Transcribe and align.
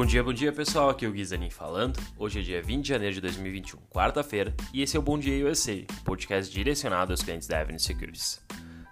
Bom 0.00 0.06
dia, 0.06 0.24
bom 0.24 0.32
dia 0.32 0.50
pessoal, 0.50 0.88
aqui 0.88 1.04
é 1.04 1.08
o 1.10 1.12
Guizanin 1.12 1.50
falando. 1.50 2.00
Hoje 2.16 2.40
é 2.40 2.42
dia 2.42 2.62
20 2.62 2.82
de 2.82 2.88
janeiro 2.88 3.16
de 3.16 3.20
2021, 3.20 3.78
quarta-feira, 3.90 4.54
e 4.72 4.80
esse 4.80 4.96
é 4.96 4.98
o 4.98 5.02
Bom 5.02 5.18
Dia 5.18 5.46
USA, 5.46 5.84
podcast 6.06 6.50
direcionado 6.50 7.12
aos 7.12 7.22
clientes 7.22 7.46
da 7.46 7.60
Avenue 7.60 7.78
Securities. 7.78 8.40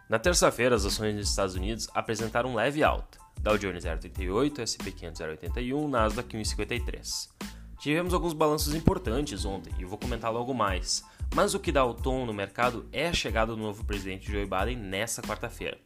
Na 0.06 0.18
terça-feira, 0.18 0.76
as 0.76 0.84
ações 0.84 1.16
dos 1.16 1.30
Estados 1.30 1.54
Unidos 1.54 1.88
apresentaram 1.94 2.54
leve 2.54 2.84
alta. 2.84 3.16
Dow 3.40 3.56
Jones 3.56 3.84
0,38, 3.84 4.58
S&P 4.58 4.92
500 4.92 5.20
0,81, 5.22 5.88
Nasdaq 5.88 6.36
1,53. 6.36 7.30
Tivemos 7.78 8.12
alguns 8.12 8.34
balanços 8.34 8.74
importantes 8.74 9.46
ontem 9.46 9.72
e 9.78 9.86
vou 9.86 9.96
comentar 9.96 10.30
logo 10.30 10.52
mais, 10.52 11.02
mas 11.34 11.54
o 11.54 11.58
que 11.58 11.72
dá 11.72 11.86
o 11.86 11.94
tom 11.94 12.26
no 12.26 12.34
mercado 12.34 12.86
é 12.92 13.08
a 13.08 13.14
chegada 13.14 13.56
do 13.56 13.62
novo 13.62 13.82
presidente 13.82 14.30
Joe 14.30 14.44
Biden 14.44 14.76
nessa 14.76 15.22
quarta-feira. 15.22 15.78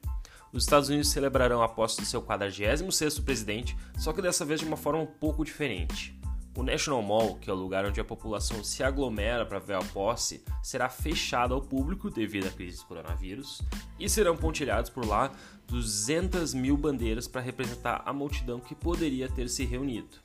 Os 0.53 0.65
Estados 0.65 0.91
Unidos 0.91 1.09
celebrarão 1.09 1.63
a 1.63 1.69
posse 1.69 1.99
do 1.99 2.05
seu 2.05 2.21
46º 2.21 3.25
presidente, 3.25 3.75
só 3.99 4.13
que 4.13 4.21
dessa 4.21 4.45
vez 4.45 4.61
de 4.61 4.67
uma 4.67 4.77
forma 4.77 5.01
um 5.01 5.07
pouco 5.07 5.45
diferente. 5.45 6.21
O 6.55 6.63
National 6.63 7.01
Mall, 7.01 7.37
que 7.37 7.49
é 7.49 7.53
o 7.53 7.57
lugar 7.57 7.87
onde 7.87 7.99
a 7.99 8.05
população 8.05 8.63
se 8.63 8.83
aglomera 8.83 9.47
para 9.47 9.59
ver 9.59 9.77
a 9.77 9.83
posse, 9.83 10.45
será 10.63 10.91
fechado 10.91 11.55
ao 11.55 11.63
público 11.63 12.11
devido 12.11 12.49
à 12.49 12.51
crise 12.51 12.81
do 12.81 12.85
coronavírus 12.85 13.63
e 13.99 14.07
serão 14.11 14.37
pontilhados 14.37 14.91
por 14.91 15.07
lá 15.07 15.33
200 15.69 16.53
mil 16.53 16.77
bandeiras 16.77 17.27
para 17.27 17.41
representar 17.41 18.03
a 18.05 18.13
multidão 18.13 18.61
que 18.61 18.75
poderia 18.75 19.31
ter 19.31 19.49
se 19.49 19.65
reunido. 19.65 20.19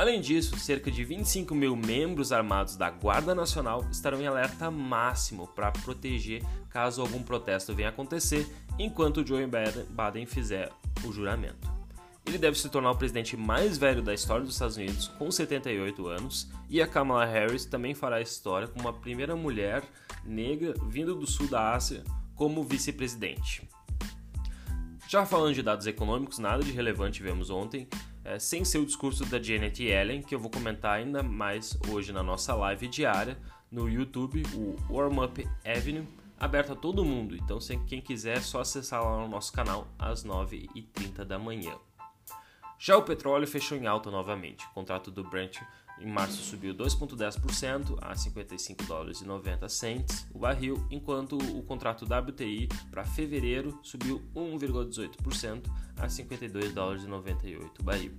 Além 0.00 0.18
disso, 0.18 0.58
cerca 0.58 0.90
de 0.90 1.04
25 1.04 1.54
mil 1.54 1.76
membros 1.76 2.32
armados 2.32 2.74
da 2.74 2.88
Guarda 2.88 3.34
Nacional 3.34 3.86
estarão 3.92 4.18
em 4.18 4.26
alerta 4.26 4.70
máximo 4.70 5.46
para 5.48 5.70
proteger 5.70 6.42
caso 6.70 7.02
algum 7.02 7.22
protesto 7.22 7.74
venha 7.74 7.90
acontecer 7.90 8.50
enquanto 8.78 9.26
Joe 9.26 9.46
Biden 9.46 10.24
fizer 10.24 10.70
o 11.04 11.12
juramento. 11.12 11.70
Ele 12.24 12.38
deve 12.38 12.58
se 12.58 12.70
tornar 12.70 12.92
o 12.92 12.96
presidente 12.96 13.36
mais 13.36 13.76
velho 13.76 14.00
da 14.00 14.14
história 14.14 14.42
dos 14.42 14.54
Estados 14.54 14.78
Unidos, 14.78 15.06
com 15.06 15.30
78 15.30 16.08
anos, 16.08 16.50
e 16.70 16.80
a 16.80 16.86
Kamala 16.86 17.26
Harris 17.26 17.66
também 17.66 17.92
fará 17.94 18.22
história 18.22 18.68
como 18.68 18.88
a 18.88 18.94
primeira 18.94 19.36
mulher 19.36 19.82
negra 20.24 20.72
vindo 20.86 21.14
do 21.14 21.26
sul 21.26 21.46
da 21.46 21.74
Ásia 21.74 22.02
como 22.34 22.64
vice-presidente. 22.64 23.68
Já 25.06 25.26
falando 25.26 25.52
de 25.52 25.62
dados 25.62 25.86
econômicos, 25.86 26.38
nada 26.38 26.62
de 26.62 26.72
relevante 26.72 27.22
vemos 27.22 27.50
ontem, 27.50 27.86
é, 28.24 28.38
sem 28.38 28.64
ser 28.64 28.78
o 28.78 28.86
discurso 28.86 29.24
da 29.26 29.40
Janet 29.40 29.82
Yellen, 29.82 30.22
que 30.22 30.34
eu 30.34 30.38
vou 30.38 30.50
comentar 30.50 30.98
ainda 30.98 31.22
mais 31.22 31.78
hoje 31.88 32.12
na 32.12 32.22
nossa 32.22 32.54
live 32.54 32.88
diária 32.88 33.38
no 33.70 33.88
YouTube, 33.88 34.42
o 34.54 34.76
Warm 34.92 35.24
Up 35.24 35.48
Avenue, 35.64 36.06
aberto 36.38 36.72
a 36.72 36.76
todo 36.76 37.04
mundo. 37.04 37.36
Então, 37.36 37.58
quem 37.86 38.00
quiser, 38.00 38.38
é 38.38 38.40
só 38.40 38.60
acessar 38.60 39.02
lá 39.04 39.18
no 39.18 39.28
nosso 39.28 39.52
canal 39.52 39.86
às 39.98 40.24
9h30 40.24 41.24
da 41.24 41.38
manhã. 41.38 41.72
Já 42.78 42.96
o 42.96 43.02
petróleo 43.02 43.46
fechou 43.46 43.76
em 43.76 43.86
alta 43.86 44.10
novamente. 44.10 44.64
O 44.66 44.70
contrato 44.70 45.10
do 45.10 45.22
Brent 45.22 45.58
em 46.00 46.10
março 46.10 46.42
subiu 46.42 46.74
2,10% 46.74 47.98
a 48.00 48.14
55 48.14 48.84
dólares 48.84 49.20
e 49.20 49.24
90 49.24 49.68
cents 49.68 50.26
o 50.32 50.38
barril, 50.38 50.84
enquanto 50.90 51.36
o 51.36 51.62
contrato 51.62 52.04
WTI 52.04 52.68
para 52.90 53.04
fevereiro 53.04 53.78
subiu 53.82 54.22
1,18% 54.34 55.62
a 55.96 56.08
52 56.08 56.72
dólares 56.72 57.04
e 57.04 57.06
98 57.06 57.80
o 57.80 57.84
barril. 57.84 58.12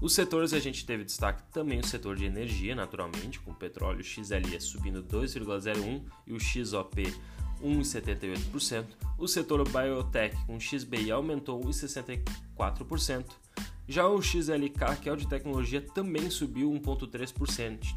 Os 0.00 0.14
setores 0.14 0.54
a 0.54 0.58
gente 0.58 0.86
teve 0.86 1.04
destaque 1.04 1.42
também 1.52 1.78
o 1.78 1.86
setor 1.86 2.16
de 2.16 2.24
energia, 2.24 2.74
naturalmente, 2.74 3.38
com 3.38 3.50
o 3.50 3.54
petróleo 3.54 4.02
XLE 4.02 4.58
subindo 4.58 5.02
2,01 5.02 6.02
e 6.26 6.32
o 6.32 6.40
XOP 6.40 7.02
1,78%. 7.62 8.86
O 9.18 9.28
setor 9.28 9.62
biotech 9.68 10.34
com 10.46 10.58
XBI 10.58 11.10
aumentou 11.10 11.60
1,64%. 11.60 13.26
Já 13.90 14.06
o 14.06 14.22
XLK, 14.22 15.00
que 15.02 15.08
é 15.08 15.12
o 15.12 15.16
de 15.16 15.26
tecnologia, 15.26 15.80
também 15.80 16.30
subiu 16.30 16.70
1,3%. 16.70 17.92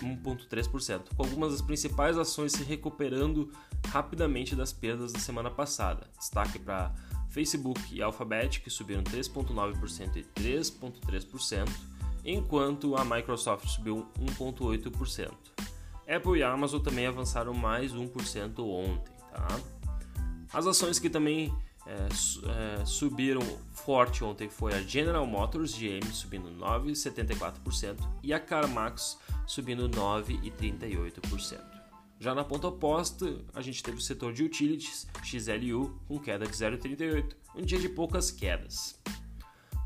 1,3%, 0.00 1.14
com 1.14 1.22
algumas 1.22 1.52
das 1.52 1.60
principais 1.60 2.16
ações 2.16 2.52
se 2.52 2.64
recuperando 2.64 3.52
rapidamente 3.88 4.56
das 4.56 4.72
perdas 4.72 5.12
da 5.12 5.18
semana 5.18 5.50
passada. 5.50 6.08
Destaque 6.18 6.58
para 6.58 6.94
Facebook 7.28 7.78
e 7.92 8.00
Alphabet, 8.00 8.62
que 8.62 8.70
subiram 8.70 9.04
3,9% 9.04 10.16
e 10.16 10.22
3,3%, 10.40 11.68
enquanto 12.24 12.96
a 12.96 13.04
Microsoft 13.04 13.68
subiu 13.68 14.06
1,8%. 14.18 15.30
Apple 16.08 16.38
e 16.38 16.42
Amazon 16.42 16.80
também 16.80 17.06
avançaram 17.06 17.52
mais 17.52 17.92
1% 17.92 18.58
ontem. 18.58 19.12
Tá? 19.30 19.60
As 20.50 20.66
ações 20.66 20.98
que 20.98 21.10
também 21.10 21.54
é, 21.86 22.80
é, 22.80 22.84
subiram 22.86 23.42
forte 23.72 24.24
ontem 24.24 24.48
foi 24.48 24.72
a 24.72 24.80
General 24.80 25.26
Motors 25.26 25.76
GM 25.76 26.04
subindo 26.12 26.50
9,74% 26.50 27.96
e 28.22 28.32
a 28.32 28.40
CarMax 28.40 29.18
subindo 29.46 29.88
9,38%. 29.88 31.60
Já 32.18 32.34
na 32.34 32.44
ponta 32.44 32.68
oposta, 32.68 33.38
a 33.52 33.60
gente 33.60 33.82
teve 33.82 33.98
o 33.98 34.00
setor 34.00 34.32
de 34.32 34.44
utilities, 34.44 35.06
XLU, 35.22 36.00
com 36.08 36.18
queda 36.18 36.46
de 36.46 36.52
0,38, 36.52 37.34
um 37.54 37.62
dia 37.62 37.78
de 37.78 37.88
poucas 37.88 38.30
quedas. 38.30 38.98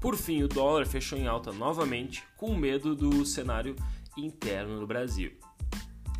Por 0.00 0.16
fim, 0.16 0.44
o 0.44 0.48
dólar 0.48 0.86
fechou 0.86 1.18
em 1.18 1.26
alta 1.26 1.50
novamente, 1.50 2.22
com 2.36 2.54
medo 2.54 2.94
do 2.94 3.26
cenário 3.26 3.74
interno 4.16 4.78
no 4.80 4.86
Brasil. 4.86 5.32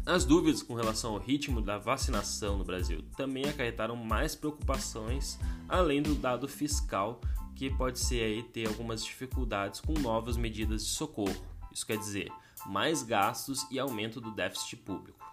As 0.09 0.25
dúvidas 0.25 0.63
com 0.63 0.73
relação 0.73 1.13
ao 1.13 1.19
ritmo 1.19 1.61
da 1.61 1.77
vacinação 1.77 2.57
no 2.57 2.65
Brasil 2.65 3.05
também 3.15 3.45
acarretaram 3.45 3.95
mais 3.95 4.35
preocupações, 4.35 5.39
além 5.69 6.01
do 6.01 6.15
dado 6.15 6.49
fiscal, 6.49 7.21
que 7.55 7.69
pode 7.69 7.99
ser 7.99 8.23
aí 8.23 8.43
ter 8.43 8.67
algumas 8.67 9.05
dificuldades 9.05 9.83
com 9.83 9.93
novas 9.93 10.39
medidas 10.39 10.83
de 10.83 10.89
socorro. 10.89 11.37
Isso 11.71 11.87
quer 11.87 11.99
dizer, 11.99 12.33
mais 12.65 13.03
gastos 13.03 13.67
e 13.71 13.79
aumento 13.79 14.19
do 14.19 14.31
déficit 14.31 14.77
público. 14.79 15.28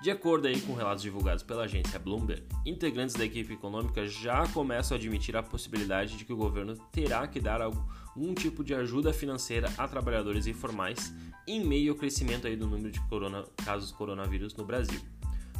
De 0.00 0.10
acordo 0.10 0.46
aí 0.46 0.60
com 0.60 0.74
relatos 0.74 1.02
divulgados 1.02 1.42
pela 1.42 1.64
agência 1.64 1.98
Bloomberg, 1.98 2.42
integrantes 2.66 3.14
da 3.14 3.24
equipe 3.24 3.54
econômica 3.54 4.06
já 4.06 4.46
começam 4.48 4.96
a 4.96 5.00
admitir 5.00 5.36
a 5.36 5.42
possibilidade 5.42 6.16
de 6.16 6.24
que 6.24 6.32
o 6.32 6.36
governo 6.36 6.76
terá 6.92 7.26
que 7.26 7.40
dar 7.40 7.62
algum 7.62 8.34
tipo 8.34 8.62
de 8.62 8.74
ajuda 8.74 9.12
financeira 9.12 9.72
a 9.78 9.88
trabalhadores 9.88 10.46
informais 10.46 11.14
em 11.46 11.64
meio 11.64 11.92
ao 11.92 11.98
crescimento 11.98 12.46
aí 12.46 12.54
do 12.54 12.66
número 12.66 12.90
de 12.90 13.00
corona, 13.08 13.44
casos 13.64 13.88
de 13.90 13.94
coronavírus 13.94 14.54
no 14.54 14.64
Brasil. 14.64 15.00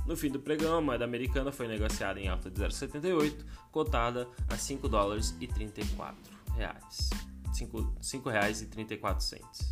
No 0.07 0.17
fim 0.17 0.31
do 0.31 0.39
pregão, 0.39 0.77
a 0.77 0.81
moeda 0.81 1.05
americana 1.05 1.51
foi 1.51 1.67
negociada 1.67 2.21
em 2.21 2.29
alta 2.29 2.51
de 2.51 2.61
0,78, 2.61 3.45
cotada 3.73 4.29
a 4.49 4.57
5 4.57 4.87
dólares 4.89 5.35
e 5.41 5.47
34 5.47 6.17
reais. 6.55 7.11
5, 7.55 7.97
5 8.01 8.29
reais 8.29 8.61
e 8.61 8.67
34 8.67 9.25
centes. 9.25 9.71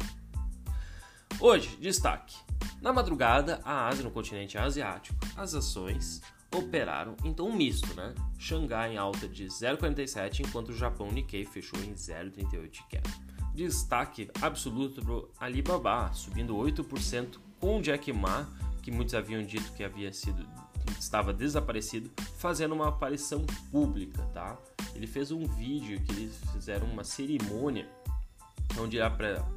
Hoje, 1.44 1.76
destaque. 1.80 2.36
Na 2.80 2.92
madrugada, 2.92 3.60
a 3.64 3.88
Ásia 3.88 4.04
no 4.04 4.12
continente 4.12 4.56
asiático, 4.56 5.18
as 5.36 5.56
ações 5.56 6.22
operaram 6.54 7.16
em 7.24 7.34
tom 7.34 7.50
misto, 7.50 7.92
né? 7.94 8.14
Xangai 8.38 8.94
em 8.94 8.96
alta 8.96 9.26
de 9.26 9.46
0,47, 9.46 10.46
enquanto 10.46 10.68
o 10.68 10.76
Japão 10.76 11.10
Nikkei 11.10 11.44
fechou 11.44 11.80
em 11.80 11.94
0,38 11.94 12.70
de 12.70 12.84
queda. 12.84 13.10
Destaque 13.52 14.30
absoluto 14.40 15.02
para 15.04 15.44
Alibaba, 15.44 16.12
subindo 16.12 16.54
8% 16.54 17.40
com 17.58 17.82
Jack 17.82 18.12
Ma, 18.12 18.46
que 18.80 18.92
muitos 18.92 19.12
haviam 19.12 19.42
dito 19.42 19.72
que 19.72 19.82
havia 19.82 20.12
sido 20.12 20.48
estava 20.96 21.32
desaparecido, 21.32 22.08
fazendo 22.38 22.72
uma 22.72 22.86
aparição 22.86 23.44
pública, 23.72 24.22
tá? 24.32 24.56
Ele 24.94 25.08
fez 25.08 25.32
um 25.32 25.44
vídeo 25.44 26.00
que 26.02 26.12
eles 26.12 26.40
fizeram 26.52 26.86
uma 26.86 27.02
cerimônia 27.02 27.88
onde 28.78 28.96
ele 28.96 29.04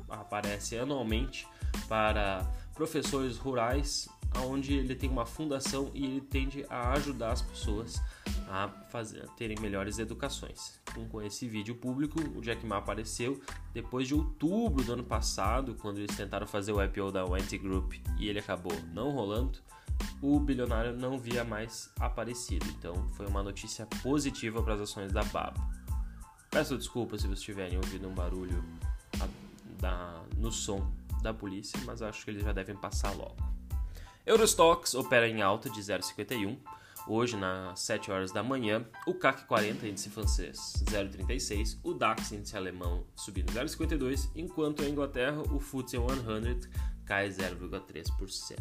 aparece 0.10 0.78
anualmente 0.78 1.48
para 1.88 2.46
professores 2.74 3.38
rurais, 3.38 4.10
onde 4.44 4.74
ele 4.74 4.96
tem 4.96 5.10
uma 5.10 5.26
fundação 5.26 5.90
e 5.94 6.06
ele 6.06 6.22
tende 6.22 6.66
a 6.70 6.92
ajudar 6.94 7.32
as 7.32 7.42
pessoas 7.42 8.02
a, 8.50 8.68
fazer, 8.90 9.24
a 9.24 9.28
terem 9.28 9.58
melhores 9.60 9.98
educações. 9.98 10.80
Então, 10.92 11.06
com 11.06 11.22
esse 11.22 11.48
vídeo 11.48 11.76
público, 11.76 12.20
o 12.36 12.42
Jack 12.42 12.66
Ma 12.66 12.78
apareceu 12.78 13.42
depois 13.74 14.08
de 14.08 14.14
outubro 14.14 14.84
do 14.84 14.94
ano 14.94 15.04
passado, 15.04 15.76
quando 15.76 15.98
eles 16.00 16.16
tentaram 16.16 16.46
fazer 16.46 16.72
o 16.72 16.84
IPO 16.84 17.12
da 17.12 17.26
Wenty 17.26 17.58
Group 17.58 17.94
e 18.20 18.28
ele 18.28 18.40
acabou 18.40 18.74
não 18.94 19.12
rolando. 19.12 19.60
O 20.22 20.40
bilionário 20.40 20.96
não 20.96 21.18
via 21.18 21.44
mais 21.44 21.90
aparecido, 22.00 22.66
então 22.78 23.08
foi 23.14 23.28
uma 23.28 23.42
notícia 23.42 23.86
positiva 24.04 24.62
para 24.62 24.74
as 24.74 24.82
ações 24.82 25.12
da 25.12 25.24
Baba. 25.24 25.56
Peço 26.50 26.78
desculpas 26.78 27.22
se 27.22 27.28
vocês 27.28 27.42
tiverem 27.42 27.78
ouvido 27.78 28.08
um 28.08 28.14
barulho 28.14 28.64
da, 29.80 30.22
no 30.38 30.52
som 30.52 30.92
da 31.26 31.34
polícia, 31.34 31.80
mas 31.86 32.02
acho 32.02 32.24
que 32.24 32.32
eles 32.32 32.44
já 32.44 32.54
devem 32.54 32.76
passar 32.76 33.12
logo. 33.12 33.36
Eurostox 34.26 34.96
opera 34.96 35.28
em 35.28 35.42
alta 35.42 35.70
de 35.70 35.82
0,51. 35.82 36.58
Hoje, 37.08 37.38
nas 37.38 37.80
7 37.82 38.10
horas 38.10 38.32
da 38.32 38.42
manhã, 38.42 38.84
o 39.06 39.14
CAC 39.14 39.46
40, 39.46 39.88
índice 39.88 40.10
francês, 40.10 40.84
0,36, 40.86 41.78
o 41.84 41.94
DAX, 41.94 42.32
índice 42.32 42.58
alemão, 42.58 43.06
subindo 43.16 43.54
0,52, 43.54 44.32
enquanto 44.36 44.82
a 44.82 44.90
Inglaterra, 44.90 45.44
o 45.52 45.60
FTSE 45.60 45.98
100 45.98 46.72
cai 47.06 47.30
0,3%. 47.30 48.56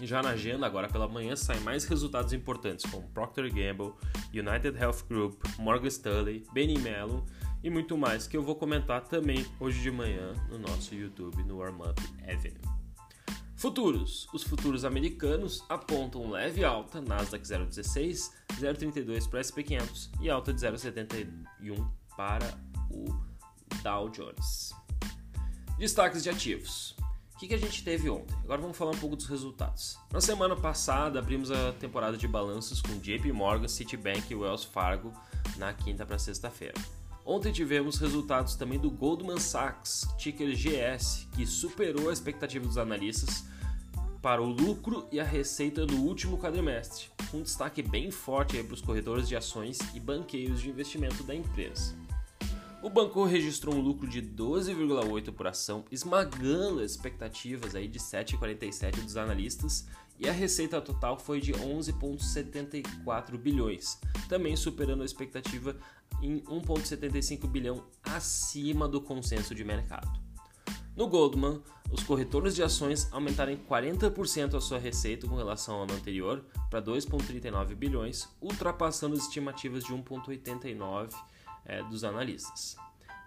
Já 0.00 0.22
na 0.22 0.30
agenda, 0.30 0.64
agora 0.64 0.88
pela 0.88 1.08
manhã, 1.08 1.36
saem 1.36 1.60
mais 1.60 1.84
resultados 1.84 2.32
importantes 2.32 2.88
como 2.90 3.08
Procter 3.10 3.52
Gamble, 3.52 3.92
United 4.32 4.78
Health 4.78 5.04
Group, 5.08 5.42
Morgan 5.58 5.88
Stanley, 5.88 6.46
Benny 6.52 6.78
Mellon 6.78 7.26
e 7.62 7.70
muito 7.70 7.96
mais 7.96 8.26
que 8.26 8.36
eu 8.36 8.42
vou 8.42 8.54
comentar 8.54 9.02
também 9.02 9.44
hoje 9.58 9.80
de 9.80 9.90
manhã 9.90 10.34
no 10.48 10.58
nosso 10.58 10.94
YouTube 10.94 11.42
no 11.44 11.58
Warm 11.58 11.80
Up 11.80 12.02
Avenue. 12.22 12.78
Futuros. 13.58 14.28
Os 14.32 14.44
futuros 14.44 14.84
americanos 14.84 15.64
apontam 15.68 16.30
leve 16.30 16.64
alta, 16.64 17.00
Nasdaq 17.00 17.44
0,16, 17.44 18.30
0,32 18.52 19.28
para 19.28 19.40
o 19.40 19.42
SP500 19.42 20.10
e 20.20 20.30
alta 20.30 20.52
de 20.52 20.60
0,71 20.60 21.90
para 22.16 22.46
o 22.88 23.06
Dow 23.82 24.08
Jones. 24.10 24.72
Destaques 25.76 26.22
de 26.22 26.30
ativos. 26.30 26.96
O 27.34 27.38
que, 27.38 27.48
que 27.48 27.54
a 27.54 27.58
gente 27.58 27.82
teve 27.82 28.08
ontem? 28.08 28.36
Agora 28.44 28.60
vamos 28.60 28.76
falar 28.76 28.92
um 28.92 28.98
pouco 28.98 29.16
dos 29.16 29.26
resultados. 29.26 29.96
Na 30.12 30.20
semana 30.20 30.54
passada, 30.54 31.18
abrimos 31.18 31.50
a 31.50 31.72
temporada 31.72 32.16
de 32.16 32.28
balanços 32.28 32.80
com 32.80 32.98
JP 32.98 33.32
Morgan, 33.32 33.68
Citibank 33.68 34.32
e 34.32 34.36
Wells 34.36 34.64
Fargo 34.64 35.12
na 35.56 35.72
quinta 35.72 36.06
para 36.06 36.18
sexta-feira. 36.18 36.74
Ontem 37.30 37.52
tivemos 37.52 37.98
resultados 37.98 38.54
também 38.54 38.78
do 38.78 38.90
Goldman 38.90 39.38
Sachs, 39.38 40.08
ticker 40.16 40.48
GS, 40.56 41.28
que 41.36 41.44
superou 41.44 42.08
a 42.08 42.12
expectativa 42.14 42.66
dos 42.66 42.78
analistas 42.78 43.44
para 44.22 44.40
o 44.40 44.46
lucro 44.46 45.06
e 45.12 45.20
a 45.20 45.24
receita 45.24 45.84
no 45.84 46.06
último 46.06 46.38
quadrimestre, 46.38 47.10
um 47.34 47.42
destaque 47.42 47.82
bem 47.82 48.10
forte 48.10 48.62
para 48.62 48.72
os 48.72 48.80
corretores 48.80 49.28
de 49.28 49.36
ações 49.36 49.78
e 49.94 50.00
banqueiros 50.00 50.62
de 50.62 50.70
investimento 50.70 51.22
da 51.22 51.34
empresa. 51.34 51.94
O 52.80 52.88
banco 52.88 53.24
registrou 53.24 53.74
um 53.74 53.80
lucro 53.80 54.08
de 54.08 54.22
12,8 54.22 55.32
por 55.32 55.48
ação, 55.48 55.84
esmagando 55.90 56.80
as 56.80 56.92
expectativas 56.92 57.74
aí 57.74 57.88
de 57.88 57.98
7,47 57.98 59.02
dos 59.02 59.16
analistas, 59.16 59.88
e 60.16 60.28
a 60.28 60.32
receita 60.32 60.80
total 60.80 61.18
foi 61.18 61.40
de 61.40 61.52
11,74 61.52 63.36
bilhões, 63.36 63.98
também 64.28 64.54
superando 64.56 65.02
a 65.02 65.04
expectativa 65.04 65.76
em 66.22 66.40
1,75 66.42 67.48
bilhão 67.48 67.84
acima 68.02 68.86
do 68.88 69.00
consenso 69.00 69.56
de 69.56 69.64
mercado. 69.64 70.08
No 70.96 71.08
Goldman, 71.08 71.60
os 71.90 72.04
corretores 72.04 72.54
de 72.54 72.62
ações 72.62 73.08
aumentaram 73.12 73.52
em 73.52 73.56
40% 73.56 74.54
a 74.54 74.60
sua 74.60 74.78
receita 74.78 75.26
com 75.26 75.34
relação 75.34 75.76
ao 75.76 75.82
ano 75.82 75.94
anterior, 75.94 76.44
para 76.70 76.82
2,39 76.82 77.74
bilhões, 77.74 78.28
ultrapassando 78.40 79.14
as 79.14 79.22
estimativas 79.22 79.82
de 79.82 79.92
1,89 79.92 81.12
é, 81.64 81.82
dos 81.82 82.04
analistas. 82.04 82.76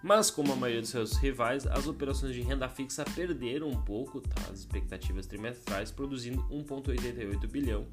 Mas, 0.02 0.30
como 0.30 0.52
a 0.52 0.56
maioria 0.56 0.80
dos 0.80 0.90
seus 0.90 1.16
rivais, 1.16 1.64
as 1.66 1.86
operações 1.86 2.34
de 2.34 2.40
renda 2.40 2.68
fixa 2.68 3.04
perderam 3.04 3.68
um 3.68 3.80
pouco 3.80 4.20
tá, 4.20 4.50
as 4.50 4.60
expectativas 4.60 5.26
trimestrais, 5.26 5.92
produzindo 5.92 6.42
1,88 6.50 7.46
bilhão, 7.46 7.86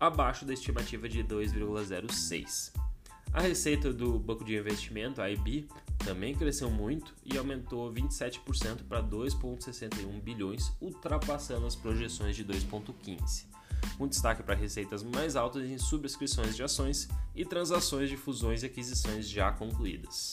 abaixo 0.00 0.44
da 0.44 0.52
estimativa 0.52 1.08
de 1.08 1.22
2,06. 1.22 2.72
A 3.32 3.40
receita 3.40 3.92
do 3.92 4.18
banco 4.18 4.44
de 4.44 4.56
investimento, 4.56 5.22
a 5.22 5.30
IB, 5.30 5.68
também 6.04 6.34
cresceu 6.34 6.68
muito 6.68 7.14
e 7.24 7.38
aumentou 7.38 7.90
27% 7.92 8.82
para 8.88 9.00
2,61 9.00 10.20
bilhões, 10.20 10.72
ultrapassando 10.80 11.64
as 11.64 11.76
projeções 11.76 12.34
de 12.34 12.44
2,15 12.44 13.46
com 14.02 14.08
destaque 14.08 14.42
para 14.42 14.56
receitas 14.56 15.04
mais 15.04 15.36
altas 15.36 15.62
em 15.62 15.78
subscrições 15.78 16.56
de 16.56 16.62
ações 16.64 17.08
e 17.36 17.44
transações 17.44 18.10
de 18.10 18.16
fusões 18.16 18.64
e 18.64 18.66
aquisições 18.66 19.28
já 19.28 19.52
concluídas. 19.52 20.32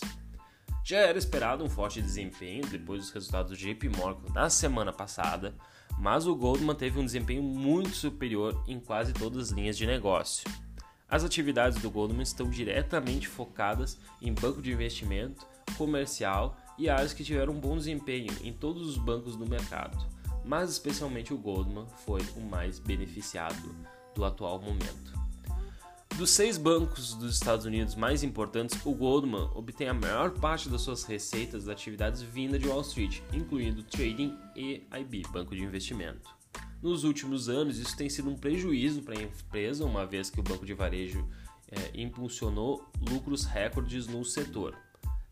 Já 0.83 0.98
era 0.98 1.19
esperado 1.19 1.63
um 1.63 1.69
forte 1.69 2.01
desempenho 2.01 2.66
depois 2.66 3.01
dos 3.01 3.12
resultados 3.12 3.51
do 3.51 3.57
JP 3.57 3.89
Morgan 3.89 4.33
da 4.33 4.50
semana 4.50 4.92
passada, 4.92 5.54
mas 6.00 6.25
o 6.25 6.36
Goldman 6.36 6.74
teve 6.74 7.00
um 7.00 7.06
desempenho 7.06 7.44
muito 7.44 7.92
superior 7.92 8.60
em 8.68 8.80
quase 8.80 9.13
todas 9.13 9.38
as 9.39 9.50
linhas 9.51 9.77
de 9.77 9.86
negócio. 9.86 10.50
As 11.07 11.24
atividades 11.24 11.80
do 11.80 11.92
Goldman 11.92 12.24
estão 12.24 12.50
diretamente 12.50 13.27
focadas 13.27 14.00
em 14.19 14.33
banco 14.33 14.63
de 14.63 14.71
investimento, 14.71 15.45
comercial 15.77 16.57
e 16.75 16.89
áreas 16.89 17.13
que 17.13 17.24
tiveram 17.24 17.54
um 17.54 17.60
bom 17.60 17.77
desempenho 17.77 18.33
em 18.42 18.51
todos 18.51 18.88
os 18.88 18.98
bancos 18.98 19.36
do 19.36 19.48
mercado 19.48 20.19
mas 20.44 20.69
especialmente 20.71 21.33
o 21.33 21.38
Goldman 21.38 21.86
foi 22.06 22.21
o 22.36 22.41
mais 22.41 22.80
beneficiado 22.80 23.75
do 24.15 24.25
atual 24.25 24.59
momento. 24.59 25.19
Dos 26.18 26.31
seis 26.31 26.57
bancos 26.57 27.13
dos 27.13 27.36
Estados 27.36 27.65
Unidos 27.65 27.95
mais 27.95 28.24
importantes, 28.24 28.77
o 28.86 28.94
Goldman 28.94 29.50
obtém 29.56 29.88
a 29.88 29.94
maior 29.94 30.31
parte 30.31 30.68
das 30.68 30.81
suas 30.81 31.03
receitas 31.03 31.63
das 31.63 31.74
atividades 31.74 32.21
vinda 32.21 32.59
de 32.59 32.68
Wall 32.68 32.81
Street, 32.81 33.21
incluindo 33.31 33.83
trading 33.83 34.38
e 34.56 34.86
IB, 34.91 35.24
banco 35.31 35.56
de 35.56 35.63
investimento. 35.63 36.30
Nos 36.81 37.03
últimos 37.03 37.47
anos, 37.47 37.77
isso 37.77 37.95
tem 37.95 38.09
sido 38.09 38.30
um 38.30 38.35
prejuízo 38.35 39.01
para 39.01 39.18
a 39.18 39.21
empresa, 39.21 39.85
uma 39.85 40.06
vez 40.06 40.30
que 40.30 40.39
o 40.39 40.44
banco 40.44 40.65
de 40.65 40.74
varejo 40.74 41.25
é, 41.71 42.01
impulsionou 42.01 42.83
lucros 43.09 43.45
recordes 43.45 44.07
no 44.07 44.25
setor. 44.25 44.75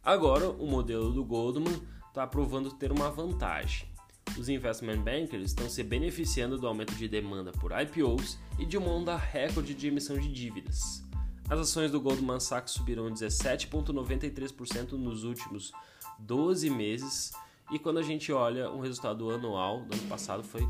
Agora, 0.01 0.49
o 0.49 0.67
modelo 0.67 1.11
do 1.11 1.25
Goldman 1.25 1.81
está 2.07 2.25
provando 2.25 2.71
ter 2.71 2.93
uma 2.93 3.09
vantagem 3.09 3.89
os 4.37 4.49
investment 4.49 4.99
bankers 4.99 5.45
estão 5.45 5.69
se 5.69 5.83
beneficiando 5.83 6.57
do 6.57 6.67
aumento 6.67 6.93
de 6.95 7.07
demanda 7.07 7.51
por 7.51 7.71
IPOs 7.71 8.37
e 8.59 8.65
de 8.65 8.77
uma 8.77 8.89
onda 8.89 9.15
recorde 9.15 9.73
de 9.73 9.87
emissão 9.87 10.17
de 10.17 10.31
dívidas. 10.31 11.03
As 11.49 11.59
ações 11.59 11.91
do 11.91 12.01
Goldman 12.01 12.39
Sachs 12.39 12.73
subiram 12.73 13.09
17,93% 13.09 14.93
nos 14.93 15.23
últimos 15.23 15.71
12 16.19 16.69
meses, 16.69 17.31
e 17.71 17.79
quando 17.79 17.99
a 17.99 18.03
gente 18.03 18.31
olha 18.31 18.69
o 18.69 18.81
resultado 18.81 19.29
anual 19.29 19.81
do 19.81 19.93
ano 19.93 20.07
passado, 20.07 20.43
foi 20.43 20.67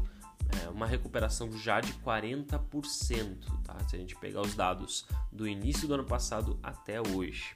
é, 0.64 0.70
uma 0.70 0.86
recuperação 0.86 1.52
já 1.58 1.80
de 1.80 1.94
40%, 1.94 3.38
tá? 3.64 3.78
se 3.88 3.96
a 3.96 4.00
gente 4.00 4.16
pegar 4.16 4.42
os 4.42 4.56
dados 4.56 5.06
do 5.32 5.48
início 5.48 5.88
do 5.88 5.96
ano 5.96 6.04
passado 6.04 6.60
até 6.62 7.02
hoje. 7.02 7.56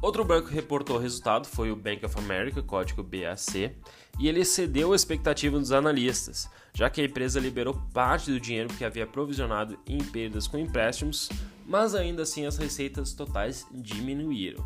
Outro 0.00 0.24
banco 0.24 0.48
que 0.48 0.54
reportou 0.54 0.96
o 0.96 1.00
resultado 1.00 1.48
foi 1.48 1.72
o 1.72 1.76
Bank 1.76 2.06
of 2.06 2.16
America, 2.18 2.62
código 2.62 3.02
BAC, 3.02 3.76
e 4.16 4.28
ele 4.28 4.40
excedeu 4.40 4.92
a 4.92 4.96
expectativa 4.96 5.58
dos 5.58 5.72
analistas, 5.72 6.48
já 6.72 6.88
que 6.88 7.00
a 7.00 7.04
empresa 7.04 7.40
liberou 7.40 7.74
parte 7.92 8.30
do 8.30 8.38
dinheiro 8.38 8.72
que 8.74 8.84
havia 8.84 9.08
provisionado 9.08 9.76
em 9.88 9.98
perdas 9.98 10.46
com 10.46 10.56
empréstimos, 10.56 11.28
mas 11.66 11.96
ainda 11.96 12.22
assim 12.22 12.46
as 12.46 12.56
receitas 12.56 13.12
totais 13.12 13.66
diminuíram. 13.72 14.64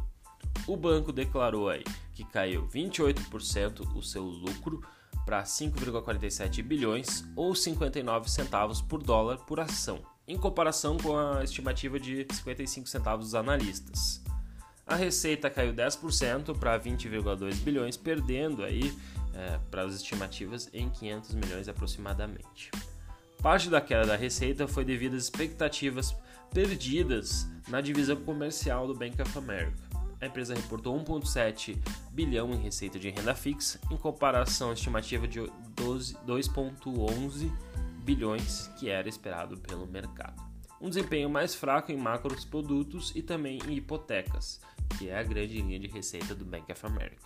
O 0.67 0.77
banco 0.77 1.11
declarou 1.11 1.71
aí 1.71 1.85
que 2.13 2.25
caiu 2.25 2.69
28% 2.69 3.97
o 3.97 4.03
seu 4.03 4.23
lucro 4.23 4.83
para 5.25 5.43
5,47 5.45 6.63
bilhões 6.63 7.25
ou 7.35 7.55
59 7.55 8.31
centavos 8.31 8.83
por 8.83 9.03
dólar 9.03 9.39
por 9.39 9.61
ação, 9.61 10.01
em 10.29 10.37
comparação 10.37 10.99
com 10.99 11.17
a 11.17 11.43
estimativa 11.43 11.99
de 11.99 12.27
55 12.31 12.87
centavos 12.87 13.27
dos 13.27 13.35
analistas. 13.35 14.22
A 14.87 14.97
receita 14.97 15.49
caiu 15.49 15.73
10% 15.73 16.59
para 16.59 16.79
20,2 16.79 17.55
bilhões, 17.57 17.97
perdendo 17.97 18.65
aí 18.65 18.93
é, 19.35 19.59
para 19.71 19.83
as 19.83 19.95
estimativas 19.95 20.69
em 20.73 20.91
500 20.91 21.35
milhões 21.35 21.69
aproximadamente. 21.69 22.71
Parte 23.41 23.69
da 23.69 23.81
queda 23.81 24.07
da 24.07 24.17
receita 24.17 24.69
foi 24.69 24.85
devido 24.85 25.17
às 25.17 25.25
expectativas 25.25 26.15
perdidas 26.53 27.49
na 27.69 27.81
divisão 27.81 28.17
comercial 28.17 28.87
do 28.87 28.95
Bank 28.95 29.21
of 29.21 29.39
America. 29.39 29.83
A 30.21 30.27
empresa 30.27 30.55
reportou 30.55 30.97
1,7 31.03 31.77
bilhão 32.13 32.53
em 32.53 32.61
receita 32.61 32.99
de 32.99 33.11
renda 33.11 33.35
fixa, 33.35 33.81
em 33.91 33.97
comparação 33.97 34.71
à 34.71 34.75
estimativa 34.75 35.27
de 35.27 35.41
2,11 35.41 37.51
bilhões 38.05 38.69
que 38.79 38.89
era 38.89 39.09
esperado 39.09 39.57
pelo 39.59 39.87
mercado 39.87 40.52
um 40.83 40.89
desempenho 40.89 41.31
mais 41.31 41.55
fraco 41.55 41.93
em 41.93 41.97
macros 41.97 42.45
produtos 42.45 43.13
e 43.15 43.23
também 43.23 43.61
em 43.69 43.77
hipotecas, 43.77 44.61
que 44.99 45.09
é 45.09 45.17
a 45.17 45.23
grande 45.23 45.63
linha 45.63 45.79
de 45.79 45.87
receita 45.87 46.35
do 46.35 46.45
Bank 46.45 46.71
of 46.73 46.85
America. 46.85 47.23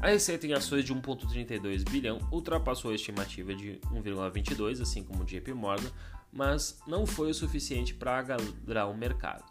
A 0.00 0.08
receita 0.08 0.46
em 0.46 0.54
ações 0.54 0.84
de 0.84 0.94
1,32 0.94 1.88
bilhão 1.88 2.18
ultrapassou 2.32 2.90
a 2.90 2.94
estimativa 2.94 3.54
de 3.54 3.78
1,22, 3.92 4.80
assim 4.80 5.04
como 5.04 5.22
o 5.22 5.26
JP 5.26 5.52
Morgan, 5.52 5.90
mas 6.32 6.80
não 6.86 7.06
foi 7.06 7.30
o 7.30 7.34
suficiente 7.34 7.94
para 7.94 8.18
agarrar 8.18 8.88
o 8.88 8.96
mercado. 8.96 9.44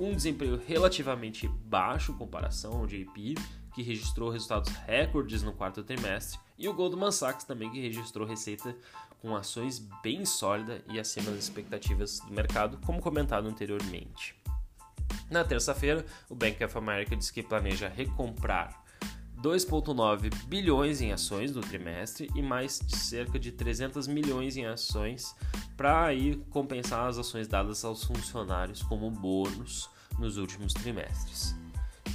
Um 0.00 0.14
desempenho 0.14 0.60
relativamente 0.66 1.46
baixo 1.46 2.12
em 2.12 2.16
comparação 2.16 2.72
ao 2.72 2.86
JP, 2.86 3.34
que 3.74 3.82
registrou 3.82 4.30
resultados 4.30 4.70
recordes 4.86 5.42
no 5.42 5.52
quarto 5.52 5.82
trimestre, 5.82 6.38
e 6.58 6.68
o 6.68 6.74
Goldman 6.74 7.10
Sachs 7.10 7.44
também, 7.44 7.70
que 7.70 7.80
registrou 7.80 8.26
receita 8.26 8.76
com 9.20 9.36
ações 9.36 9.78
bem 10.02 10.24
sólida 10.24 10.82
e 10.90 10.98
acima 10.98 11.30
das 11.30 11.44
expectativas 11.44 12.20
do 12.20 12.32
mercado, 12.32 12.78
como 12.84 13.00
comentado 13.00 13.48
anteriormente. 13.48 14.34
Na 15.30 15.44
terça-feira, 15.44 16.04
o 16.28 16.34
Bank 16.34 16.62
of 16.62 16.76
America 16.76 17.16
disse 17.16 17.32
que 17.32 17.42
planeja 17.42 17.88
recomprar 17.88 18.82
2,9 19.42 20.32
bilhões 20.44 21.00
em 21.00 21.12
ações 21.12 21.52
no 21.52 21.60
trimestre 21.60 22.30
e 22.34 22.40
mais 22.40 22.78
de 22.78 22.96
cerca 22.96 23.38
de 23.38 23.50
300 23.50 24.06
milhões 24.06 24.56
em 24.56 24.66
ações 24.66 25.34
para 25.76 26.04
aí 26.04 26.36
compensar 26.50 27.08
as 27.08 27.18
ações 27.18 27.48
dadas 27.48 27.84
aos 27.84 28.04
funcionários 28.04 28.82
como 28.82 29.10
bônus 29.10 29.90
nos 30.18 30.36
últimos 30.36 30.72
trimestres. 30.72 31.61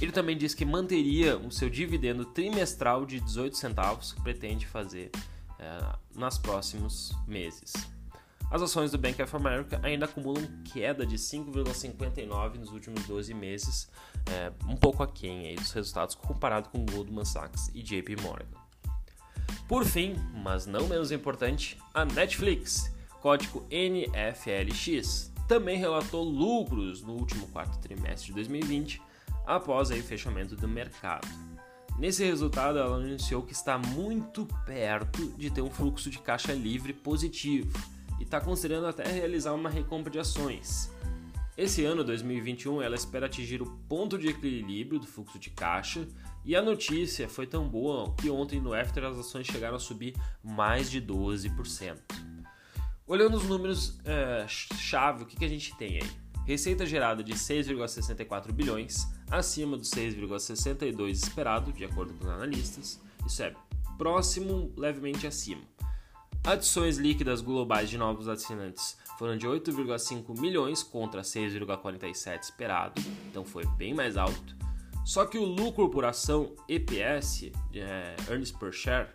Ele 0.00 0.12
também 0.12 0.36
disse 0.36 0.56
que 0.56 0.64
manteria 0.64 1.36
o 1.36 1.50
seu 1.50 1.68
dividendo 1.68 2.24
trimestral 2.24 3.04
de 3.04 3.20
18 3.20 3.56
centavos 3.56 4.12
que 4.12 4.22
pretende 4.22 4.66
fazer 4.66 5.10
é, 5.58 5.96
nos 6.14 6.38
próximos 6.38 7.12
meses. 7.26 7.72
As 8.50 8.62
ações 8.62 8.90
do 8.90 8.96
Bank 8.96 9.20
of 9.20 9.36
America 9.36 9.78
ainda 9.82 10.06
acumulam 10.06 10.42
queda 10.72 11.04
de 11.04 11.16
5,59 11.16 12.54
nos 12.54 12.70
últimos 12.70 13.04
12 13.06 13.34
meses, 13.34 13.90
é, 14.30 14.50
um 14.66 14.76
pouco 14.76 15.02
aquém 15.02 15.48
aí 15.48 15.56
dos 15.56 15.72
resultados 15.72 16.14
comparado 16.14 16.70
com 16.70 16.86
Goldman 16.86 17.26
Sachs 17.26 17.70
e 17.74 17.82
JP 17.82 18.16
Morgan. 18.22 18.46
Por 19.66 19.84
fim, 19.84 20.14
mas 20.42 20.64
não 20.64 20.86
menos 20.86 21.12
importante, 21.12 21.76
a 21.92 22.06
Netflix, 22.06 22.90
código 23.20 23.66
NFLX, 23.70 25.30
também 25.46 25.76
relatou 25.76 26.24
lucros 26.24 27.02
no 27.02 27.14
último 27.14 27.46
quarto 27.48 27.78
trimestre 27.80 28.28
de 28.28 28.32
2020, 28.34 29.02
após 29.48 29.90
o 29.90 29.94
fechamento 30.02 30.54
do 30.54 30.68
mercado. 30.68 31.26
Nesse 31.98 32.24
resultado, 32.24 32.78
ela 32.78 32.96
anunciou 32.96 33.42
que 33.42 33.52
está 33.52 33.78
muito 33.78 34.46
perto 34.64 35.26
de 35.36 35.50
ter 35.50 35.62
um 35.62 35.70
fluxo 35.70 36.10
de 36.10 36.18
caixa 36.18 36.52
livre 36.52 36.92
positivo 36.92 37.76
e 38.20 38.22
está 38.22 38.40
considerando 38.40 38.86
até 38.86 39.10
realizar 39.10 39.52
uma 39.54 39.70
recompra 39.70 40.12
de 40.12 40.18
ações. 40.18 40.92
Esse 41.56 41.84
ano, 41.84 42.04
2021, 42.04 42.80
ela 42.82 42.94
espera 42.94 43.26
atingir 43.26 43.60
o 43.60 43.66
ponto 43.88 44.16
de 44.16 44.28
equilíbrio 44.28 45.00
do 45.00 45.06
fluxo 45.08 45.40
de 45.40 45.50
caixa 45.50 46.06
e 46.44 46.54
a 46.54 46.62
notícia 46.62 47.28
foi 47.28 47.48
tão 47.48 47.68
boa 47.68 48.14
que 48.14 48.30
ontem 48.30 48.60
no 48.60 48.72
After 48.72 49.04
as 49.04 49.18
ações 49.18 49.46
chegaram 49.46 49.76
a 49.76 49.80
subir 49.80 50.14
mais 50.44 50.88
de 50.88 51.02
12%. 51.02 51.96
Olhando 53.08 53.36
os 53.38 53.44
números 53.44 53.98
é, 54.04 54.46
chave, 54.46 55.24
o 55.24 55.26
que, 55.26 55.36
que 55.36 55.44
a 55.44 55.48
gente 55.48 55.74
tem 55.76 55.96
aí? 55.96 56.27
Receita 56.48 56.86
gerada 56.86 57.22
de 57.22 57.34
6,64 57.34 58.52
bilhões, 58.52 59.06
acima 59.30 59.76
dos 59.76 59.90
6,62 59.90 61.10
esperado, 61.10 61.70
de 61.74 61.84
acordo 61.84 62.14
com 62.14 62.24
os 62.24 62.30
analistas. 62.30 62.98
Isso 63.26 63.42
é 63.42 63.54
próximo, 63.98 64.72
levemente 64.74 65.26
acima. 65.26 65.60
Adições 66.42 66.96
líquidas 66.96 67.42
globais 67.42 67.90
de 67.90 67.98
novos 67.98 68.28
assinantes 68.28 68.96
foram 69.18 69.36
de 69.36 69.46
8,5 69.46 70.40
milhões 70.40 70.82
contra 70.82 71.20
6,47 71.20 72.44
esperado, 72.44 73.02
então 73.28 73.44
foi 73.44 73.66
bem 73.76 73.92
mais 73.92 74.16
alto. 74.16 74.56
Só 75.04 75.26
que 75.26 75.36
o 75.36 75.44
lucro 75.44 75.90
por 75.90 76.06
ação 76.06 76.54
EPS, 76.66 77.52
é, 77.74 78.16
Earnings 78.26 78.52
Per 78.52 78.72
Share, 78.72 79.10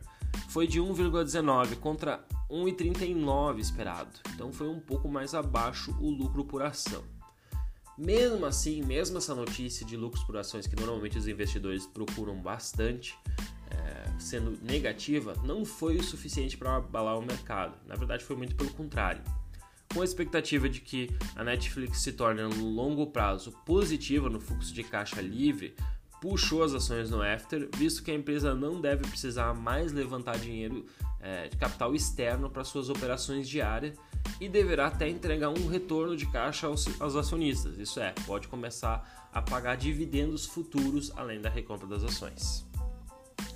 foi 0.50 0.68
de 0.68 0.80
1,19 0.80 1.78
contra 1.78 2.24
1,39 2.48 3.58
esperado, 3.58 4.20
então 4.36 4.54
foi 4.54 4.68
um 4.68 4.80
pouco 4.80 5.10
mais 5.10 5.34
abaixo 5.34 5.98
o 6.00 6.12
lucro 6.12 6.46
por 6.46 6.62
ação. 6.62 7.04
Mesmo 7.98 8.46
assim, 8.46 8.82
mesmo 8.82 9.20
essa 9.20 9.36
notícia 9.36 9.86
de 9.86 9.96
lucros 9.96 10.24
por 10.24 10.36
ações 10.36 10.66
que 10.66 10.76
normalmente 10.76 11.18
os 11.18 11.28
investidores 11.28 11.86
procuram 11.86 12.36
bastante, 12.36 13.16
é, 13.70 14.20
sendo 14.20 14.58
negativa, 14.64 15.36
não 15.44 15.64
foi 15.64 15.98
o 15.98 16.04
suficiente 16.04 16.58
para 16.58 16.78
abalar 16.78 17.18
o 17.18 17.22
mercado. 17.22 17.76
Na 17.88 17.96
verdade, 17.96 18.24
foi 18.24 18.36
muito 18.36 18.56
pelo 18.56 18.72
contrário. 18.72 19.22
Com 19.94 20.02
a 20.02 20.06
expectativa 20.06 20.68
de 20.68 20.82
que 20.82 21.16
a 21.36 21.44
Netflix 21.44 22.00
se 22.00 22.14
torne 22.14 22.42
no 22.42 22.66
longo 22.66 23.08
prazo 23.08 23.52
positiva 23.64 24.28
no 24.28 24.40
fluxo 24.40 24.74
de 24.74 24.84
caixa 24.84 25.22
livre, 25.22 25.76
puxou 26.20 26.64
as 26.64 26.74
ações 26.74 27.12
no 27.12 27.22
After, 27.22 27.70
visto 27.76 28.02
que 28.02 28.10
a 28.10 28.16
empresa 28.16 28.56
não 28.56 28.82
deve 28.82 29.08
precisar 29.08 29.54
mais 29.54 29.92
levantar 29.92 30.40
dinheiro 30.40 30.86
é, 31.20 31.48
de 31.48 31.58
capital 31.58 31.94
externo 31.94 32.50
para 32.50 32.64
suas 32.64 32.90
operações 32.90 33.48
diárias 33.48 33.96
e 34.40 34.50
deverá 34.50 34.88
até 34.88 35.08
entregar 35.08 35.50
um 35.50 35.68
retorno 35.68 36.16
de 36.16 36.26
caixa 36.26 36.68
aos, 36.68 37.02
aos, 37.02 37.16
acionistas. 37.16 37.78
Isso 37.78 38.00
é, 38.00 38.14
pode 38.26 38.48
começar 38.48 39.30
a 39.32 39.42
pagar 39.42 39.76
dividendos 39.78 40.46
futuros 40.46 41.12
além 41.16 41.42
da 41.42 41.50
reconta 41.50 41.86
das 41.86 42.04
ações. 42.04 42.66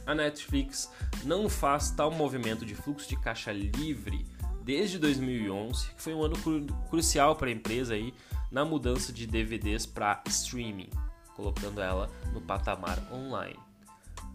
A 0.05 0.15
Netflix 0.15 0.89
não 1.24 1.50
faz 1.50 1.91
tal 1.91 2.09
movimento 2.12 2.65
de 2.65 2.74
fluxo 2.74 3.09
de 3.09 3.17
caixa 3.17 3.51
livre 3.51 4.25
desde 4.63 4.97
2011, 4.97 5.89
que 5.91 6.01
foi 6.01 6.13
um 6.13 6.24
ano 6.24 6.38
cru 6.39 6.65
crucial 6.89 7.36
para 7.36 7.47
a 7.47 7.51
empresa 7.51 7.93
aí 7.93 8.13
na 8.51 8.63
mudança 8.63 9.12
de 9.12 9.27
DVDs 9.27 9.86
para 9.86 10.21
streaming, 10.27 10.89
colocando 11.36 11.81
ela 11.81 12.09
no 12.33 12.41
patamar 12.41 12.97
online. 13.12 13.66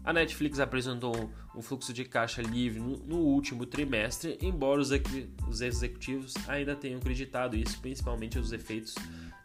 A 0.03 0.11
Netflix 0.11 0.59
apresentou 0.59 1.31
um 1.55 1.61
fluxo 1.61 1.93
de 1.93 2.03
caixa 2.03 2.41
livre 2.41 2.79
no, 2.79 3.17
último 3.17 3.65
trimestre, 3.65 4.37
embora 4.41 4.81
os, 4.81 4.89
os 5.47 5.61
executivos 5.61 6.33
ainda 6.47 6.75
tenham 6.75 6.99
acreditado 6.99 7.55
isso, 7.55 7.79
principalmente 7.79 8.37
os 8.37 8.51
efeitos 8.51 8.95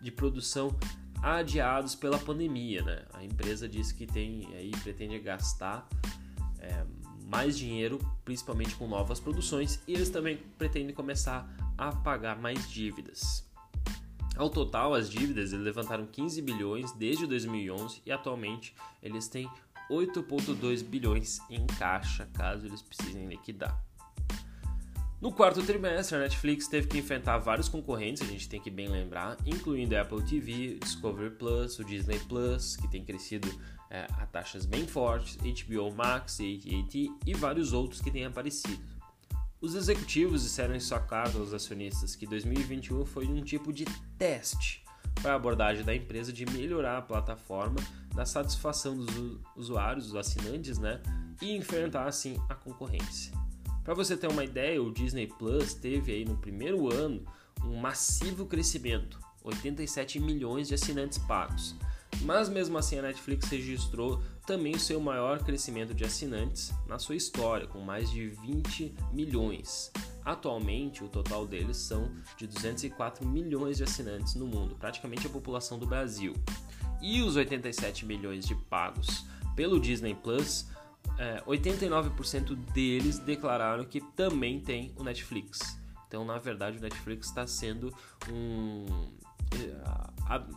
de 0.01 0.11
produção 0.11 0.77
adiados 1.23 1.95
pela 1.95 2.19
pandemia. 2.19 2.83
Né? 2.83 3.05
A 3.15 3.25
empresa 3.25 3.69
disse 3.69 3.95
que 3.95 4.07
tem 4.07 4.49
aí 4.57 4.73
pretende 4.83 5.19
gastar 5.21 5.89
é, 6.59 6.85
mais 7.31 7.57
dinheiro, 7.57 7.99
principalmente 8.25 8.75
com 8.75 8.89
novas 8.89 9.21
produções, 9.21 9.81
e 9.87 9.93
eles 9.93 10.11
também 10.11 10.39
pretendem 10.57 10.95
começar 10.95 11.49
a 11.77 11.93
pagar 11.93 12.37
mais 12.37 12.69
dívidas. 12.69 13.47
Ao 14.37 14.49
total, 14.49 14.95
as 14.95 15.11
dívidas 15.11 15.51
levantaram 15.51 16.07
15 16.07 16.41
bilhões 16.43 16.93
desde 16.93 17.27
2011 17.27 18.01
e 18.07 18.13
atualmente 18.13 18.73
eles 19.03 19.27
têm 19.27 19.51
8,2 19.91 20.83
bilhões 20.83 21.39
em 21.49 21.67
caixa 21.67 22.29
caso 22.35 22.67
eles 22.67 22.83
precisem 22.83 23.27
liquidar. 23.27 23.83
No 25.21 25.33
quarto 25.33 25.61
trimestre, 25.65 26.17
a 26.17 26.21
Netflix 26.21 26.69
teve 26.69 26.87
que 26.87 26.99
enfrentar 26.99 27.39
vários 27.39 27.69
concorrentes, 27.69 28.23
a 28.23 28.27
gente 28.27 28.49
tem 28.49 28.61
que 28.61 28.71
bem 28.71 28.87
lembrar, 28.87 29.37
incluindo 29.45 29.97
a 29.97 30.03
Apple 30.03 30.23
TV, 30.23 30.79
Discovery 30.81 31.31
Plus, 31.31 31.77
o 31.81 31.85
Disney 31.85 32.21
Plus, 32.21 32.77
que 32.77 32.87
tem 32.87 33.05
crescido 33.05 33.49
é, 33.91 34.07
a 34.17 34.27
taxas 34.27 34.65
bem 34.65 34.87
fortes, 34.87 35.37
HBO 35.37 35.93
Max, 35.93 36.35
AT&T 36.35 37.11
e 37.27 37.35
vários 37.35 37.73
outros 37.73 38.01
que 38.01 38.13
têm 38.13 38.27
aparecido. 38.27 38.79
Os 39.61 39.75
executivos 39.75 40.45
disseram 40.45 40.77
em 40.77 40.81
sua 40.81 41.01
carta 41.01 41.37
aos 41.37 41.53
acionistas 41.53 42.15
que 42.15 42.25
2021 42.25 43.05
foi 43.05 43.27
um 43.27 43.43
tipo 43.43 43.73
de 43.73 43.87
teste 44.17 44.85
para 45.21 45.33
a 45.33 45.37
abordagem 45.37 45.85
da 45.85 45.95
empresa 45.95 46.33
de 46.33 46.47
melhorar 46.47 46.99
a 46.99 47.03
plataforma 47.03 47.77
da 48.15 48.25
satisfação 48.25 48.97
dos 48.97 49.39
usuários, 49.57 50.07
dos 50.07 50.17
assinantes, 50.17 50.79
né, 50.79 51.01
e 51.41 51.57
enfrentar 51.57 52.07
assim 52.07 52.37
a 52.49 52.55
concorrência. 52.55 53.33
Para 53.85 53.95
você 53.95 54.17
ter 54.17 54.29
uma 54.29 54.45
ideia, 54.45 54.83
o 54.83 54.93
Disney 54.93 55.27
Plus 55.27 55.75
teve 55.75 56.13
aí 56.13 56.25
no 56.25 56.37
primeiro 56.37 56.93
ano 56.93 57.25
um 57.65 57.77
massivo 57.77 58.45
crescimento, 58.47 59.19
87 59.43 60.21
milhões 60.21 60.69
de 60.69 60.75
assinantes 60.75 61.19
pagos. 61.19 61.75
Mas 62.23 62.49
mesmo 62.49 62.77
assim 62.77 62.99
a 62.99 63.03
Netflix 63.03 63.49
registrou 63.49 64.23
também 64.47 64.75
o 64.75 64.81
seu 64.81 65.01
maior 65.01 65.43
crescimento 65.43 65.95
de 65.95 66.05
assinantes 66.05 66.73
na 66.87 66.99
sua 66.99 67.17
história, 67.17 67.67
com 67.67 67.81
mais 67.81 68.11
de 68.11 68.29
20 68.29 68.95
milhões. 69.13 69.93
Atualmente, 70.29 71.03
o 71.03 71.09
total 71.09 71.47
deles 71.47 71.79
são 71.79 72.11
de 72.37 72.47
204 72.47 73.27
milhões 73.27 73.79
de 73.79 73.85
assinantes 73.85 74.35
no 74.35 74.47
mundo, 74.47 74.75
praticamente 74.75 75.27
a 75.27 75.31
população 75.31 75.79
do 75.79 75.87
Brasil. 75.87 76.35
E 77.01 77.23
os 77.23 77.35
87 77.35 78.05
milhões 78.05 78.47
de 78.47 78.55
pagos 78.55 79.25
pelo 79.57 79.81
Disney 79.81 80.15
Plus, 80.15 80.67
é, 81.17 81.43
89% 81.47 82.55
deles 82.75 83.19
declararam 83.19 83.87
que 83.87 84.03
também 84.03 84.61
tem 84.61 84.93
o 84.99 85.03
Netflix. 85.03 85.81
Então, 86.07 86.27
na 86.27 86.37
verdade, 86.37 86.77
o 86.77 86.81
Netflix 86.83 87.29
está 87.29 87.47
sendo 87.47 87.91
um 88.31 88.85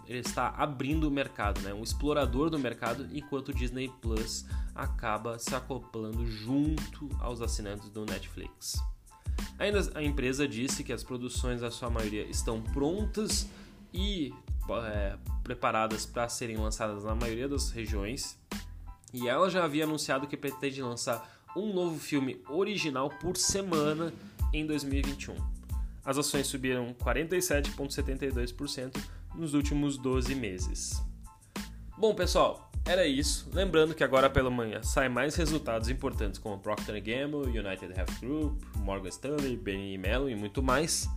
ele 0.05 0.19
está 0.19 0.49
abrindo 0.49 1.07
o 1.07 1.11
mercado, 1.11 1.61
né? 1.61 1.73
um 1.73 1.81
explorador 1.81 2.49
do 2.49 2.59
mercado, 2.59 3.07
enquanto 3.13 3.49
o 3.49 3.53
Disney 3.53 3.87
Plus 4.01 4.45
acaba 4.75 5.39
se 5.39 5.55
acoplando 5.55 6.27
junto 6.27 7.07
aos 7.21 7.41
assinantes 7.41 7.87
do 7.87 8.03
Netflix. 8.05 8.83
Ainda 9.57 9.79
a 9.95 10.03
empresa 10.03 10.47
disse 10.47 10.83
que 10.83 10.91
as 10.91 11.03
produções, 11.03 11.63
a 11.63 11.71
sua 11.71 11.89
maioria, 11.89 12.23
estão 12.23 12.61
prontas 12.61 13.47
e 13.93 14.33
é, 14.85 15.17
preparadas 15.43 16.05
para 16.05 16.27
serem 16.29 16.57
lançadas 16.57 17.03
na 17.03 17.15
maioria 17.15 17.47
das 17.47 17.71
regiões. 17.71 18.37
E 19.13 19.27
ela 19.27 19.49
já 19.49 19.65
havia 19.65 19.83
anunciado 19.83 20.27
que 20.27 20.37
pretende 20.37 20.81
lançar 20.81 21.29
um 21.55 21.73
novo 21.73 21.99
filme 21.99 22.41
original 22.47 23.09
por 23.09 23.35
semana 23.35 24.13
em 24.53 24.65
2021. 24.65 25.35
As 26.03 26.17
ações 26.17 26.47
subiram 26.47 26.95
47,72% 26.95 28.97
nos 29.35 29.53
últimos 29.53 29.97
12 29.97 30.33
meses. 30.33 30.99
Bom, 31.97 32.15
pessoal, 32.15 32.70
era 32.85 33.05
isso. 33.05 33.49
Lembrando 33.53 33.93
que 33.93 34.03
agora 34.03 34.29
pela 34.29 34.49
manhã 34.49 34.81
saem 34.83 35.09
mais 35.09 35.35
resultados 35.35 35.89
importantes 35.89 36.39
como 36.39 36.59
Procter 36.59 37.01
Gamble, 37.01 37.57
United 37.57 37.93
Health 37.97 38.19
Group, 38.19 38.61
Morgan 38.77 39.09
Stanley, 39.09 39.55
Bain 39.55 39.97
Mellon 39.97 40.29
e 40.29 40.35
muito 40.35 40.61
mais. 40.61 41.07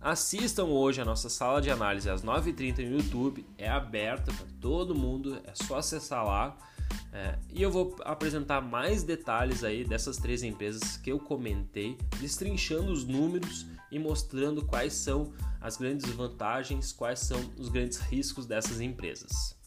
Assistam 0.00 0.64
hoje 0.64 1.00
a 1.00 1.04
nossa 1.04 1.28
sala 1.28 1.60
de 1.60 1.70
análise 1.70 2.08
às 2.08 2.24
9h30 2.24 2.78
no 2.88 2.96
YouTube, 2.96 3.46
é 3.58 3.68
aberta 3.68 4.32
para 4.32 4.46
todo 4.58 4.94
mundo, 4.94 5.38
é 5.44 5.52
só 5.54 5.76
acessar 5.76 6.24
lá. 6.24 6.56
É, 7.12 7.38
e 7.52 7.62
eu 7.62 7.70
vou 7.70 7.94
apresentar 8.04 8.60
mais 8.60 9.02
detalhes 9.02 9.62
aí 9.62 9.84
dessas 9.84 10.16
três 10.16 10.42
empresas 10.42 10.96
que 10.96 11.12
eu 11.12 11.18
comentei, 11.18 11.98
destrinchando 12.18 12.90
os 12.90 13.04
números 13.04 13.66
e 13.90 13.98
mostrando 13.98 14.64
quais 14.64 14.94
são 14.94 15.32
as 15.60 15.76
grandes 15.76 16.08
vantagens, 16.10 16.92
quais 16.92 17.20
são 17.20 17.38
os 17.58 17.68
grandes 17.68 17.98
riscos 17.98 18.46
dessas 18.46 18.80
empresas. 18.80 19.59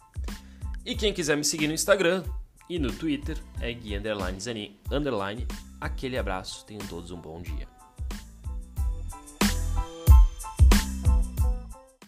E 0.86 0.96
quem 0.96 1.13
quiser 1.13 1.38
me 1.38 1.46
seguir 1.46 1.68
no 1.68 1.74
Instagram 1.74 2.24
e 2.70 2.78
no 2.78 2.92
Twitter 2.92 3.38
é 3.62 3.72
Gui 3.72 3.96
Underline 3.96 4.42
Aquele 5.80 6.18
abraço, 6.18 6.66
tenham 6.66 6.86
todos 6.88 7.10
um 7.12 7.20
bom 7.20 7.42
dia. 7.42 7.73